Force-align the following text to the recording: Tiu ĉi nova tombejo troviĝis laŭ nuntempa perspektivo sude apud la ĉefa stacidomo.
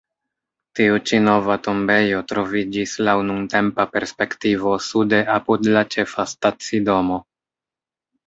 Tiu 0.77 0.95
ĉi 1.09 1.17
nova 1.25 1.57
tombejo 1.67 2.21
troviĝis 2.31 2.95
laŭ 3.09 3.15
nuntempa 3.27 3.85
perspektivo 3.97 4.73
sude 4.87 5.21
apud 5.35 5.69
la 5.77 5.83
ĉefa 5.97 6.25
stacidomo. 6.35 7.19